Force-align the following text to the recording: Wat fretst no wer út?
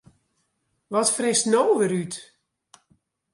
Wat 0.91 1.09
fretst 1.15 1.45
no 1.51 1.61
wer 1.77 1.93
út? 2.01 2.13